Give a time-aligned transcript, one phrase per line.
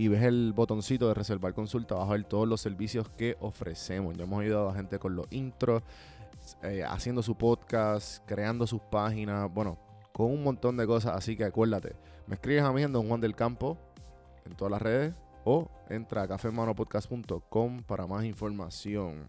[0.00, 4.16] y ves el botoncito de reservar consulta, vas a ver todos los servicios que ofrecemos.
[4.16, 5.82] Ya hemos ayudado a gente con los intros,
[6.62, 9.78] eh, haciendo su podcast, creando sus páginas, bueno,
[10.14, 11.14] con un montón de cosas.
[11.14, 13.76] Así que acuérdate, me escribes a mí en Don Juan del Campo
[14.46, 19.28] en todas las redes o entra a cafemanopodcast.com para más información.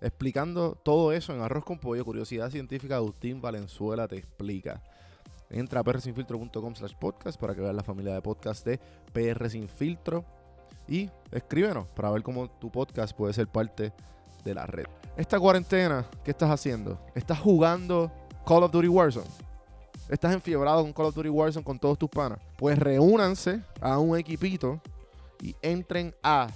[0.00, 4.82] Explicando todo eso en Arroz con Pollo, Curiosidad Científica, Agustín Valenzuela te explica.
[5.50, 8.78] Entra a prsinfiltro.com slash podcast para que veas la familia de podcast de
[9.12, 9.50] PR.
[10.88, 13.92] Y escríbenos para ver cómo tu podcast puede ser parte
[14.44, 14.86] de la red.
[15.16, 16.98] Esta cuarentena, ¿qué estás haciendo?
[17.14, 18.10] ¿Estás jugando
[18.46, 19.26] Call of Duty Warzone?
[20.08, 22.38] ¿Estás enfiebrado con Call of Duty Warzone con todos tus panas?
[22.56, 24.80] Pues reúnanse a un equipito
[25.42, 26.48] y entren a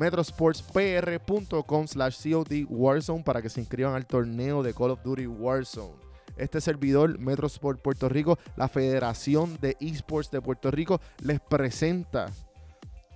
[0.00, 5.92] metrosportspr.com slash COD Warzone para que se inscriban al torneo de Call of Duty Warzone.
[6.38, 12.30] Este servidor, Metrosport Puerto Rico, la Federación de Esports de Puerto Rico, les presenta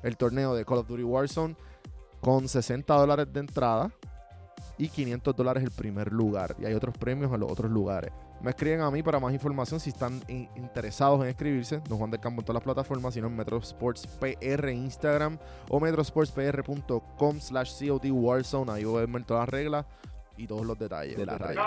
[0.03, 1.57] el torneo de Call of Duty Warzone
[2.21, 3.91] con 60 dólares de entrada
[4.77, 6.55] y 500 dólares el primer lugar.
[6.59, 8.13] Y hay otros premios en los otros lugares.
[8.45, 11.81] Me escriben a mí para más información si están interesados en escribirse.
[11.89, 15.39] Don Juan del Campo en todas las plataformas, sino en Metrosports PR Instagram
[15.71, 18.71] o metrosportspr.com slash COD Warzone.
[18.71, 19.87] Ahí voy a ver todas las reglas
[20.37, 21.63] y todos los detalles de la raya.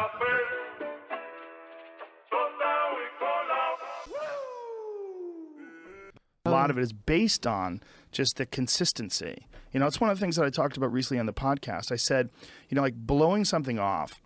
[6.46, 9.48] A lot of it is based on just the consistency.
[9.74, 11.92] You know, it's one of the things that I talked about recently on the podcast.
[11.92, 12.30] I said,
[12.70, 14.22] you know, like blowing something off,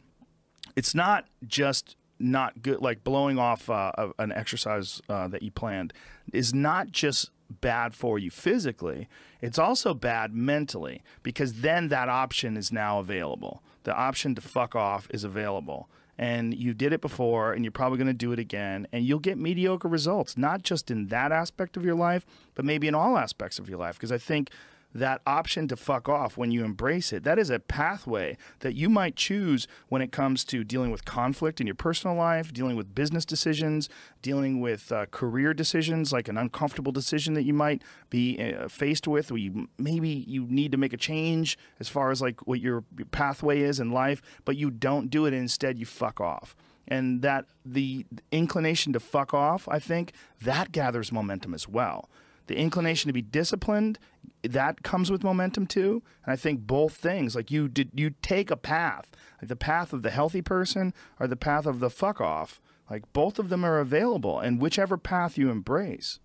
[0.76, 5.94] it's not just not good, like blowing off uh, an exercise uh, that you planned
[6.32, 9.08] is not just bad for you physically,
[9.42, 13.62] it's also bad mentally because then that option is now available.
[13.84, 15.90] The option to fuck off is available.
[16.18, 19.18] And you did it before, and you're probably going to do it again, and you'll
[19.18, 23.18] get mediocre results, not just in that aspect of your life, but maybe in all
[23.18, 23.96] aspects of your life.
[23.96, 24.52] Because I think
[24.94, 28.90] that option to fuck off when you embrace it, that is a pathway that you
[28.90, 32.94] might choose when it comes to dealing with conflict in your personal life, dealing with
[32.94, 33.90] business decisions,
[34.22, 39.08] dealing with uh, career decisions, like an uncomfortable decision that you might be uh, faced
[39.08, 42.60] with, where you maybe you need to make a change as far as like what
[42.60, 45.34] your, your pathway is in life, but you don't do it.
[45.34, 46.56] instead, you fuck off
[46.88, 52.10] and that the inclination to fuck off, I think that gathers momentum as well
[52.52, 53.98] the inclination to be disciplined
[54.44, 56.04] that comes with momentum too.
[56.26, 59.10] And i think both things like you did you take a path.
[59.42, 62.60] Like the path of the healthy person or the path of the fuck off.
[62.90, 66.20] Like both of them are available and whichever path you embrace.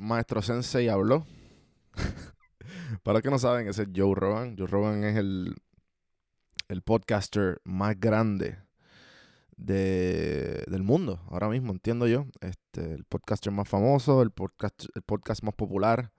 [0.00, 1.24] Maestro sensei habló.
[3.04, 4.56] Para que no saben ese es Joe Rogan.
[4.56, 5.54] Joe Rogan es el
[6.68, 8.56] el podcaster más grande
[9.64, 12.26] de, del mundo, ahora mismo, entiendo yo.
[12.40, 16.12] Este, el podcaster más famoso, el podcast, el podcast más popular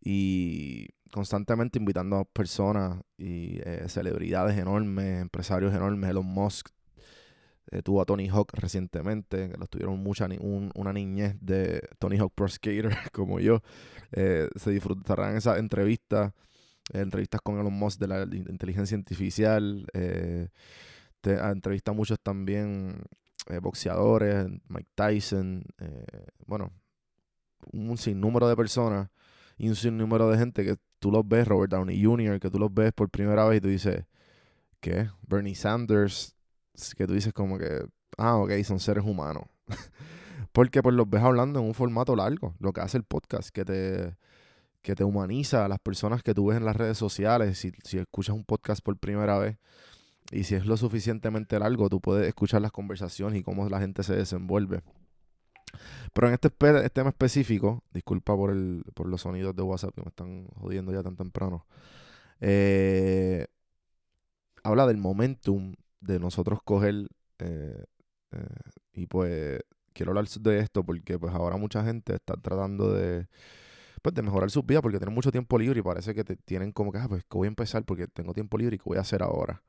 [0.00, 6.10] y constantemente invitando a personas y eh, celebridades enormes, empresarios enormes.
[6.10, 6.70] Elon Musk
[7.70, 10.28] eh, tuvo a Tony Hawk recientemente, que los tuvieron mucha
[10.74, 13.60] una niñez de Tony Hawk Pro Skater como yo.
[14.12, 16.34] Eh, se disfrutarán esa entrevista
[16.92, 19.86] entrevistas con Elon Musk de la inteligencia artificial.
[21.22, 23.00] Te entrevista a muchos también
[23.48, 26.72] eh, boxeadores, Mike Tyson, eh, bueno,
[27.72, 29.08] un sinnúmero de personas
[29.56, 32.74] y un sinnúmero de gente que tú los ves, Robert Downey Jr., que tú los
[32.74, 34.04] ves por primera vez y tú dices,
[34.80, 35.08] ¿qué?
[35.22, 36.36] Bernie Sanders,
[36.96, 37.84] que tú dices como que,
[38.18, 39.44] ah, ok, son seres humanos.
[40.52, 43.64] Porque pues los ves hablando en un formato largo, lo que hace el podcast, que
[43.64, 44.16] te,
[44.82, 47.58] que te humaniza a las personas que tú ves en las redes sociales.
[47.58, 49.58] Si, si escuchas un podcast por primera vez
[50.32, 54.02] y si es lo suficientemente largo, tú puedes escuchar las conversaciones y cómo la gente
[54.02, 54.82] se desenvuelve.
[56.12, 60.02] Pero en este, este tema específico, disculpa por, el, por los sonidos de WhatsApp que
[60.02, 61.66] me están jodiendo ya tan temprano,
[62.40, 63.46] eh,
[64.64, 67.08] habla del momentum de nosotros coger
[67.38, 67.84] eh,
[68.32, 68.46] eh,
[68.92, 69.60] y pues
[69.92, 73.28] quiero hablar de esto porque pues ahora mucha gente está tratando de
[74.00, 76.72] pues de mejorar su vida porque tienen mucho tiempo libre y parece que te tienen
[76.72, 78.98] como que ah, pues que voy a empezar porque tengo tiempo libre y que voy
[78.98, 79.62] a hacer ahora.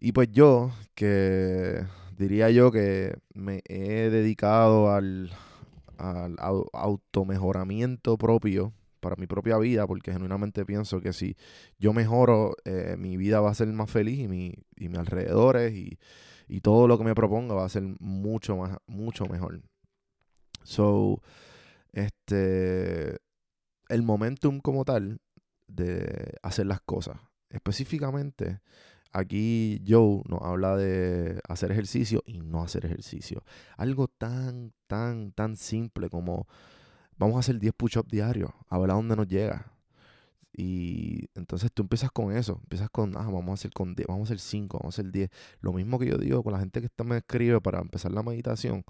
[0.00, 1.84] Y pues yo, que
[2.16, 5.30] diría yo que me he dedicado al,
[5.96, 6.36] al
[6.72, 11.36] automejoramiento propio para mi propia vida, porque genuinamente pienso que si
[11.78, 15.74] yo mejoro, eh, mi vida va a ser más feliz y, mi, y mis alrededores
[15.74, 15.98] y,
[16.48, 19.60] y todo lo que me proponga va a ser mucho más, mucho mejor.
[20.62, 21.22] So,
[21.92, 23.18] este,
[23.88, 25.20] el momentum como tal
[25.66, 27.16] de hacer las cosas.
[27.50, 28.60] Específicamente,
[29.12, 33.44] aquí Joe nos habla de hacer ejercicio y no hacer ejercicio.
[33.76, 36.46] Algo tan, tan, tan simple como
[37.18, 39.72] vamos a hacer 10 push-ups diarios, a ver a dónde nos llega.
[40.52, 44.28] Y entonces tú empiezas con eso, empiezas con, ah, vamos a hacer con 10, vamos
[44.28, 45.30] a hacer 5, vamos a hacer 10.
[45.60, 48.82] Lo mismo que yo digo con la gente que me escribe para empezar la meditación.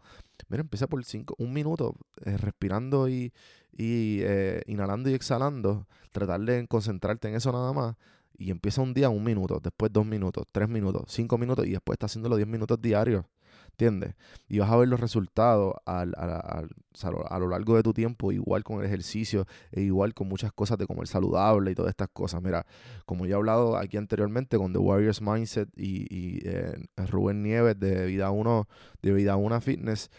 [0.48, 1.94] Mira, empieza por 5, un minuto,
[2.24, 3.34] eh, respirando y,
[3.72, 5.86] y eh, inhalando y exhalando.
[6.10, 7.96] Tratar de concentrarte en eso nada más.
[8.38, 11.96] Y empieza un día un minuto, después dos minutos, tres minutos, cinco minutos y después
[11.96, 13.24] estás haciendo los 10 minutos diarios.
[13.72, 14.14] ¿Entiendes?
[14.48, 18.80] Y vas a ver los resultados al, a lo largo de tu tiempo, igual con
[18.80, 22.42] el ejercicio, e igual con muchas cosas de comer saludable y todas estas cosas.
[22.42, 22.66] Mira,
[23.06, 26.76] como ya he hablado aquí anteriormente con The Warriors Mindset y, y eh,
[27.08, 28.68] Rubén Nieves de Vida 1,
[29.02, 30.10] de Vida 1 Fitness,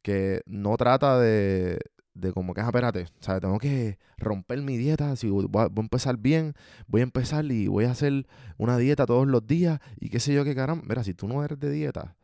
[0.00, 1.80] que no trata de,
[2.14, 6.16] de como que, ah, espérate, o tengo que romper mi dieta, si voy a, empezar
[6.18, 6.54] bien,
[6.86, 8.26] voy a empezar y voy a hacer
[8.58, 10.84] una dieta todos los días y qué sé yo qué caramba.
[10.86, 12.16] Mira, si tú no eres de dieta,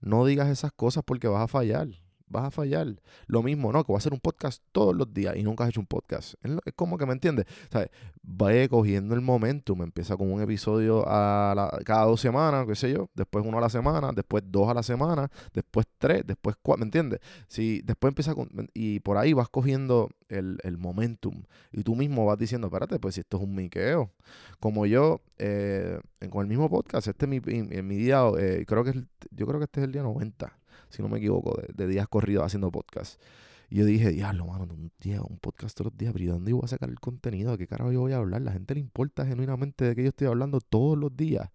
[0.00, 1.88] no digas esas cosas porque vas a fallar.
[2.30, 2.86] Vas a fallar.
[3.26, 3.84] Lo mismo, ¿no?
[3.84, 6.34] Que voy a hacer un podcast todos los días y nunca has hecho un podcast.
[6.64, 7.46] Es como que me entiendes.
[7.70, 7.90] ¿Sabes?
[8.22, 9.74] Vaya cogiendo el momento.
[9.74, 13.10] Me empieza con un episodio a cada dos semanas, qué sé yo.
[13.14, 14.12] Después uno a la semana.
[14.14, 15.28] Después dos a la semana.
[15.52, 16.22] Después tres.
[16.24, 16.80] Después cuatro.
[16.80, 17.20] ¿Me entiendes?
[17.48, 18.48] Si después empieza con.
[18.72, 21.42] Y por ahí vas cogiendo el, el momentum.
[21.72, 24.12] Y tú mismo vas diciendo, espérate, pues si esto es un miqueo.
[24.60, 25.98] Como yo, eh,
[26.30, 28.92] con el mismo podcast, este es mi, mi, día, eh, creo que
[29.30, 30.52] yo creo que este es el día 90,
[30.90, 33.20] si no me equivoco, de, días corridos haciendo podcast.
[33.68, 36.52] Y yo dije, diablo, mano, un día, un podcast todos los días, pero ¿y dónde
[36.52, 37.52] voy a sacar el contenido?
[37.52, 38.42] ¿De qué carajo yo voy a hablar?
[38.42, 41.48] La gente le importa genuinamente de que yo estoy hablando todos los días.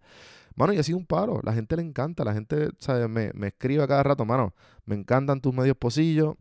[0.54, 1.40] Mano, y ha sido un paro.
[1.44, 2.24] La gente le encanta.
[2.24, 3.08] La gente, ¿sabes?
[3.10, 4.54] Me, me escribe a cada rato, mano,
[4.86, 6.36] me encantan tus medios posillos.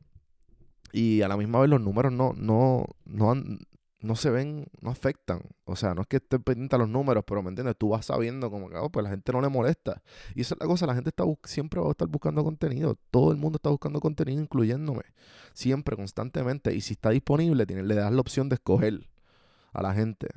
[0.93, 3.59] Y a la misma vez los números no, no, no, han,
[4.05, 5.41] no se ven, no afectan.
[5.65, 7.75] O sea, no es que esté pendiente a los números, pero ¿me entiendes?
[7.77, 10.03] Tú vas sabiendo como que, oh, pues la gente no le molesta.
[10.35, 12.97] Y esa es la cosa, la gente está siempre va a estar buscando contenido.
[13.09, 15.03] Todo el mundo está buscando contenido, incluyéndome.
[15.53, 16.73] Siempre, constantemente.
[16.75, 19.09] Y si está disponible, le das la opción de escoger
[19.73, 20.27] a la gente.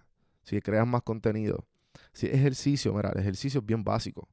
[0.43, 1.67] Si creas más contenido.
[2.13, 4.29] Si ejercicio, mira, el ejercicio es bien básico.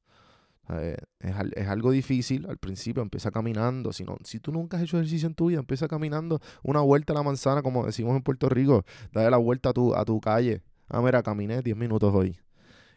[0.70, 3.94] Eh, es, algo difícil al principio, empieza caminando.
[3.94, 7.14] Si, no, si tú nunca has hecho ejercicio en tu vida, empieza caminando una vuelta
[7.14, 8.84] a la manzana, como decimos en Puerto Rico.
[9.12, 10.62] Dale la vuelta a tu, a tu calle.
[10.90, 12.38] Ah, mira, caminé 10 minutos hoy.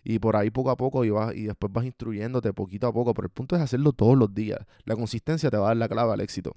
[0.05, 3.13] Y por ahí poco a poco y, vas, y después vas instruyéndote poquito a poco.
[3.15, 4.61] Pero el punto es hacerlo todos los días.
[4.85, 6.57] La consistencia te va a dar la clave al éxito.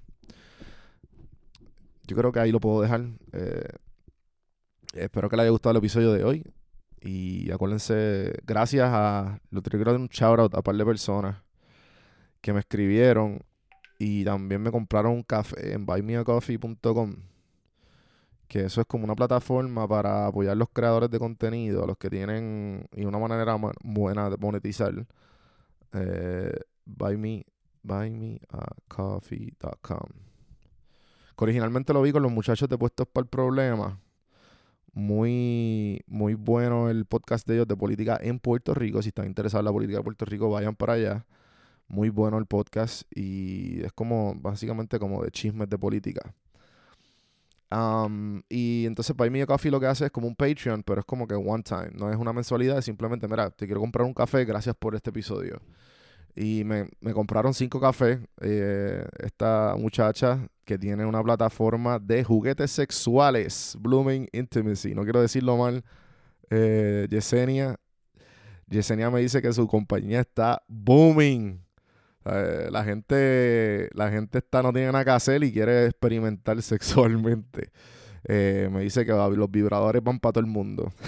[2.07, 3.05] Yo creo que ahí lo puedo dejar.
[3.33, 3.67] Eh,
[4.93, 6.43] espero que les haya gustado el episodio de hoy.
[7.01, 9.39] Y acuérdense, gracias a.
[9.49, 11.37] Lo quiero dar un shout out a un par de personas
[12.41, 13.39] que me escribieron
[13.97, 17.15] y también me compraron un café en buymeacoffee.com.
[18.47, 21.97] Que eso es como una plataforma para apoyar a los creadores de contenido, a los
[21.97, 22.85] que tienen.
[22.95, 24.93] Y una manera buena de monetizar.
[25.93, 26.53] Eh,
[26.85, 27.45] buy
[27.83, 30.09] buymeacoffee.com.
[31.37, 33.99] Que originalmente lo vi con los muchachos de Puestos para el Problema
[34.93, 39.01] muy, muy bueno el podcast de ellos de política en Puerto Rico.
[39.01, 41.25] Si están interesados en la política de Puerto Rico, vayan para allá.
[41.87, 46.33] Muy bueno el podcast y es como, básicamente como de chismes de política.
[48.49, 51.05] y entonces Buy Me a Coffee lo que hace es como un Patreon, pero es
[51.05, 54.13] como que one time, no es una mensualidad, es simplemente, mira, te quiero comprar un
[54.13, 55.61] café, gracias por este episodio.
[56.35, 58.19] Y me, me compraron cinco cafés.
[58.41, 64.95] Eh, esta muchacha que tiene una plataforma de juguetes sexuales, Blooming Intimacy.
[64.95, 65.83] No quiero decirlo mal.
[66.49, 67.77] Eh, Yesenia.
[68.67, 71.61] Yesenia me dice que su compañía está booming.
[72.25, 77.71] Eh, la gente la gente está no tiene nada que hacer y quiere experimentar sexualmente.
[78.27, 80.93] Eh, me dice que los vibradores van para todo el mundo.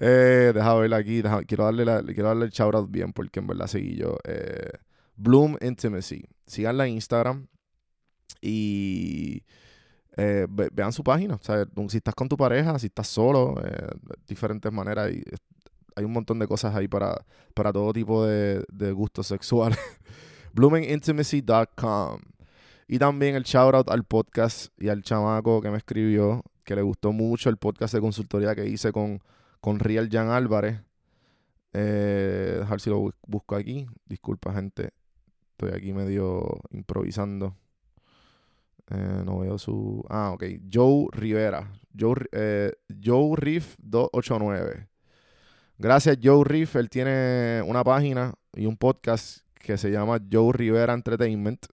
[0.00, 1.22] eh, deja ver aquí.
[1.46, 4.16] quiero, darle quiero darle el shout out bien porque en verdad seguí yo.
[4.24, 4.70] Eh,
[5.16, 6.24] Bloom Intimacy.
[6.46, 7.46] Síganla en Instagram
[8.40, 9.42] y
[10.16, 11.34] eh, vean su página.
[11.34, 13.56] O sea, si estás con tu pareja, si estás solo,
[14.26, 15.10] diferentes maneras.
[15.10, 15.22] Y,
[15.96, 17.24] hay un montón de cosas ahí para,
[17.54, 19.78] para todo tipo de, de gustos sexuales.
[20.54, 22.20] bloomingintimacy.com.
[22.86, 26.82] Y también el shout out al podcast y al chamaco que me escribió, que le
[26.82, 29.20] gustó mucho el podcast de consultoría que hice con,
[29.60, 30.80] con Real Jan Álvarez.
[31.72, 33.86] Eh, dejar si lo busco aquí.
[34.06, 34.90] Disculpa, gente.
[35.52, 37.56] Estoy aquí medio improvisando.
[38.90, 40.04] Eh, no veo su.
[40.08, 40.44] Ah, ok.
[40.72, 41.72] Joe Rivera.
[41.98, 42.72] Joe, eh,
[43.02, 44.88] Joe Riff 289.
[45.78, 46.76] Gracias, Joe Riff.
[46.76, 51.66] Él tiene una página y un podcast que se llama Joe Rivera Entertainment.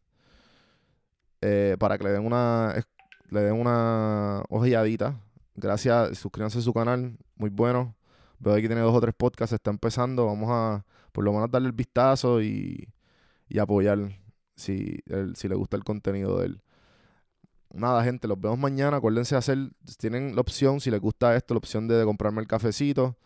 [1.41, 2.73] Eh, para que le den una
[3.29, 5.19] le den una ojeadita.
[5.55, 7.95] Gracias, suscríbanse a su canal, muy bueno.
[8.39, 10.25] Veo que tiene dos o tres podcasts, está empezando.
[10.25, 12.89] Vamos a por lo menos darle el vistazo y,
[13.47, 14.19] y apoyar
[14.55, 14.99] si,
[15.35, 16.61] si le gusta el contenido de él.
[17.73, 18.97] Nada, gente, los vemos mañana.
[18.97, 19.57] Acuérdense de hacer,
[19.97, 23.17] tienen la opción, si les gusta esto, la opción de, comprarme el cafecito.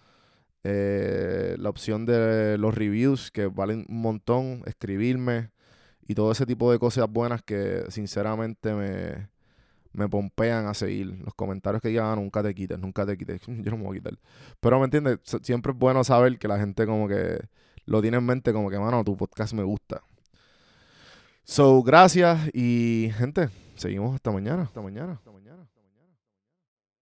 [0.63, 5.51] Eh, la opción de los reviews, que valen un montón, escribirme
[6.07, 9.29] y todo ese tipo de cosas buenas que sinceramente me,
[9.93, 11.19] me pompean a seguir.
[11.23, 13.41] Los comentarios que digan, ah, nunca te quites, nunca te quites.
[13.47, 14.19] Yo no me voy a quitar.
[14.59, 17.39] Pero me entiendes, siempre es bueno saber que la gente como que
[17.85, 20.01] lo tiene en mente como que, mano, tu podcast me gusta.
[21.43, 24.63] So, gracias y gente, seguimos hasta mañana.
[24.63, 25.13] Hasta mañana.
[25.13, 25.67] Hasta mañana.